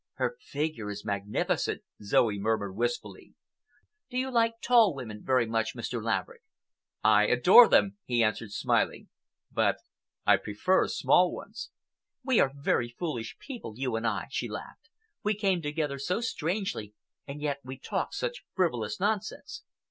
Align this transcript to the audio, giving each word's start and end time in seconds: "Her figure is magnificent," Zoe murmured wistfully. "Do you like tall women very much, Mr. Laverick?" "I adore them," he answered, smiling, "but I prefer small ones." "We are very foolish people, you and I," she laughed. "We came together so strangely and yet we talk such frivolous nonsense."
"Her 0.13 0.35
figure 0.41 0.89
is 0.89 1.05
magnificent," 1.05 1.83
Zoe 2.01 2.39
murmured 2.39 2.73
wistfully. 2.75 3.35
"Do 4.09 4.17
you 4.17 4.31
like 4.31 4.55
tall 4.59 4.95
women 4.95 5.23
very 5.23 5.45
much, 5.45 5.75
Mr. 5.75 6.03
Laverick?" 6.03 6.41
"I 7.03 7.27
adore 7.27 7.67
them," 7.67 7.97
he 8.05 8.23
answered, 8.23 8.51
smiling, 8.51 9.09
"but 9.51 9.77
I 10.25 10.37
prefer 10.37 10.87
small 10.87 11.31
ones." 11.31 11.69
"We 12.25 12.39
are 12.39 12.51
very 12.51 12.89
foolish 12.89 13.37
people, 13.37 13.77
you 13.77 13.95
and 13.95 14.07
I," 14.07 14.25
she 14.31 14.49
laughed. 14.49 14.89
"We 15.21 15.35
came 15.35 15.61
together 15.61 15.99
so 15.99 16.19
strangely 16.19 16.95
and 17.27 17.39
yet 17.39 17.59
we 17.63 17.77
talk 17.77 18.11
such 18.15 18.43
frivolous 18.55 18.99
nonsense." 18.99 19.61